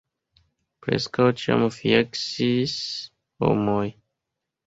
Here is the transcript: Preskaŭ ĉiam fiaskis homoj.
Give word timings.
Preskaŭ 0.85 1.25
ĉiam 1.41 1.65
fiaskis 1.75 2.75
homoj. 3.45 3.85